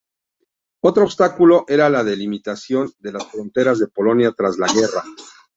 Otro 0.81 1.03
obstáculo 1.03 1.63
era 1.67 1.87
la 1.91 2.03
delimitación 2.03 2.91
de 3.01 3.11
las 3.13 3.27
fronteras 3.27 3.77
de 3.77 3.85
Polonia 3.87 4.31
tras 4.35 4.57
la 4.57 4.65
guerra. 4.65 5.03